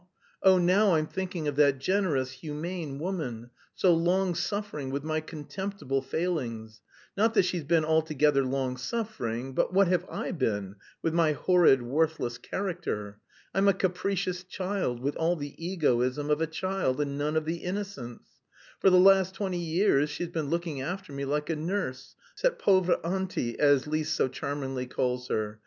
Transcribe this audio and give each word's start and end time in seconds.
Oh, 0.41 0.57
now 0.57 0.95
I'm 0.95 1.05
thinking 1.05 1.47
of 1.47 1.55
that 1.57 1.77
generous, 1.77 2.31
humane 2.31 2.97
woman, 2.97 3.51
so 3.75 3.93
long 3.93 4.33
suffering 4.33 4.89
with 4.89 5.03
my 5.03 5.19
contemptible 5.21 6.01
failings 6.01 6.81
not 7.15 7.35
that 7.35 7.43
she's 7.45 7.63
been 7.65 7.85
altogether 7.85 8.43
long 8.43 8.77
suffering, 8.77 9.53
but 9.53 9.71
what 9.75 9.87
have 9.89 10.09
I 10.09 10.31
been 10.31 10.77
with 11.03 11.13
my 11.13 11.33
horrid, 11.33 11.83
worthless 11.83 12.39
character! 12.39 13.19
I'm 13.53 13.67
a 13.67 13.75
capricious 13.75 14.43
child, 14.43 15.01
with 15.03 15.15
all 15.17 15.35
the 15.35 15.53
egoism 15.63 16.31
of 16.31 16.41
a 16.41 16.47
child 16.47 16.99
and 16.99 17.15
none 17.15 17.35
of 17.35 17.45
the 17.45 17.57
innocence. 17.57 18.27
For 18.79 18.89
the 18.89 18.97
last 18.97 19.35
twenty 19.35 19.59
years 19.63 20.09
she's 20.09 20.29
been 20.29 20.49
looking 20.49 20.81
after 20.81 21.13
me 21.13 21.25
like 21.25 21.51
a 21.51 21.55
nurse, 21.55 22.15
cette 22.33 22.57
pauvre 22.57 22.99
auntie, 23.03 23.59
as 23.59 23.85
Lise 23.85 24.09
so 24.09 24.27
charmingly 24.27 24.87
calls 24.87 25.27
her.... 25.27 25.59